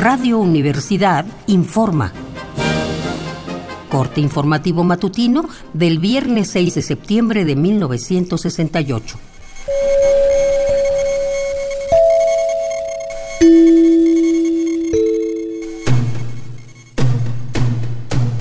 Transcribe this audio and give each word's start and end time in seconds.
Radio 0.00 0.38
Universidad 0.38 1.26
informa. 1.46 2.10
Corte 3.90 4.22
informativo 4.22 4.82
matutino 4.82 5.44
del 5.74 5.98
viernes 5.98 6.48
6 6.52 6.76
de 6.76 6.80
septiembre 6.80 7.44
de 7.44 7.54
1968. 7.54 9.18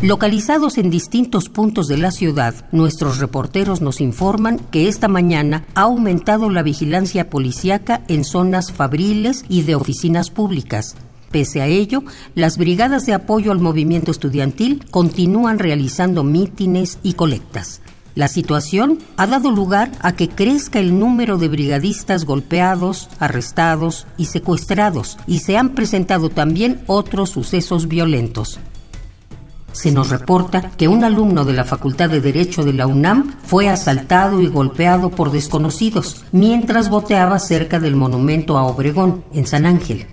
Localizados 0.02 0.78
en 0.78 0.90
distintos 0.90 1.50
puntos 1.50 1.90
de 1.90 1.98
la 1.98 2.12
ciudad, 2.12 2.56
nuestros 2.72 3.20
reporteros 3.20 3.82
nos 3.82 4.00
informan 4.00 4.60
que 4.72 4.88
esta 4.88 5.10
mañana 5.10 5.66
ha 5.76 5.82
aumentado 5.82 6.50
la 6.50 6.64
vigilancia 6.64 7.30
policíaca 7.30 8.04
en 8.08 8.24
zonas 8.24 8.72
fabriles 8.72 9.44
y 9.50 9.64
de 9.64 9.76
oficinas 9.76 10.30
públicas. 10.30 10.96
Pese 11.32 11.62
a 11.62 11.68
ello, 11.68 12.04
las 12.36 12.58
brigadas 12.58 13.06
de 13.06 13.14
apoyo 13.14 13.52
al 13.52 13.60
movimiento 13.60 14.12
estudiantil 14.12 14.86
continúan 14.90 15.60
realizando 15.60 16.24
mítines 16.24 17.00
y 17.04 17.14
colectas. 17.14 17.82
La 18.16 18.28
situación 18.28 19.00
ha 19.18 19.28
dado 19.28 19.52
lugar 19.52 19.92
a 20.02 20.14
que 20.14 20.28
crezca 20.28 20.80
el 20.80 20.98
número 21.00 21.38
de 21.38 21.48
brigadistas 21.48 22.26
golpeados, 22.26 23.10
arrestados 23.20 24.08
y 24.18 24.26
secuestrados, 24.26 25.18
y 25.28 25.40
se 25.40 25.58
han 25.58 25.70
presentado 25.70 26.30
también 26.30 26.82
otros 26.88 27.30
sucesos 27.30 27.88
violentos 27.88 28.60
se 29.72 29.92
nos 29.92 30.10
reporta 30.10 30.72
que 30.78 30.88
un 30.88 31.04
alumno 31.04 31.46
de 31.46 31.54
la 31.54 31.64
Facultad 31.64 32.10
de 32.10 32.22
Derecho 32.22 32.64
de 32.64 32.74
la 32.74 32.88
UNAM 32.88 33.34
fue 33.44 33.70
asaltado 33.70 34.42
y 34.42 34.48
golpeado 34.48 35.10
por 35.10 35.32
desconocidos 35.32 36.26
mientras 36.32 36.90
boteaba 36.90 37.40
cerca 37.40 37.80
del 37.80 37.96
monumento 37.96 38.58
a 38.58 38.64
Obregón, 38.64 39.24
en 39.34 39.48
San 39.48 39.66
Ángel. 39.66 40.08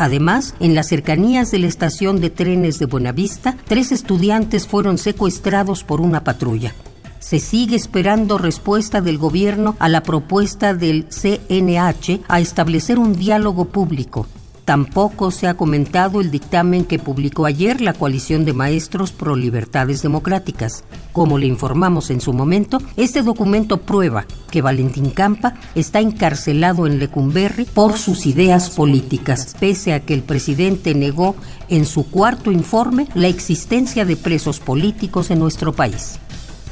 Además, 0.00 0.54
en 0.60 0.74
las 0.74 0.88
cercanías 0.88 1.50
de 1.50 1.58
la 1.58 1.66
estación 1.66 2.22
de 2.22 2.30
trenes 2.30 2.78
de 2.78 2.86
Buenavista, 2.86 3.58
tres 3.66 3.92
estudiantes 3.92 4.66
fueron 4.66 4.96
secuestrados 4.96 5.84
por 5.84 6.00
una 6.00 6.24
patrulla. 6.24 6.72
Se 7.18 7.38
sigue 7.38 7.76
esperando 7.76 8.38
respuesta 8.38 9.02
del 9.02 9.18
gobierno 9.18 9.76
a 9.78 9.90
la 9.90 10.02
propuesta 10.02 10.72
del 10.72 11.04
CNH 11.10 12.22
a 12.28 12.40
establecer 12.40 12.98
un 12.98 13.14
diálogo 13.14 13.66
público 13.66 14.26
Tampoco 14.64 15.30
se 15.30 15.48
ha 15.48 15.54
comentado 15.54 16.20
el 16.20 16.30
dictamen 16.30 16.84
que 16.84 16.98
publicó 16.98 17.46
ayer 17.46 17.80
la 17.80 17.92
coalición 17.92 18.44
de 18.44 18.52
maestros 18.52 19.12
pro 19.12 19.34
libertades 19.34 20.02
democráticas. 20.02 20.84
Como 21.12 21.38
le 21.38 21.46
informamos 21.46 22.10
en 22.10 22.20
su 22.20 22.32
momento, 22.32 22.78
este 22.96 23.22
documento 23.22 23.78
prueba 23.78 24.26
que 24.50 24.62
Valentín 24.62 25.10
Campa 25.10 25.54
está 25.74 26.00
encarcelado 26.00 26.86
en 26.86 26.98
Lecumberri 26.98 27.64
por 27.64 27.98
sus 27.98 28.26
ideas 28.26 28.70
políticas, 28.70 29.56
pese 29.58 29.92
a 29.92 30.00
que 30.00 30.14
el 30.14 30.22
presidente 30.22 30.94
negó 30.94 31.34
en 31.68 31.84
su 31.84 32.08
cuarto 32.08 32.52
informe 32.52 33.08
la 33.14 33.28
existencia 33.28 34.04
de 34.04 34.16
presos 34.16 34.60
políticos 34.60 35.30
en 35.30 35.40
nuestro 35.40 35.72
país. 35.72 36.18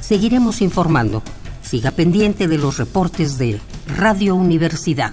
Seguiremos 0.01 0.63
informando. 0.63 1.23
Siga 1.63 1.91
pendiente 1.91 2.49
de 2.49 2.59
los 2.59 2.79
reportes 2.79 3.37
de 3.39 3.61
Radio 3.87 4.35
Universidad. 4.37 5.13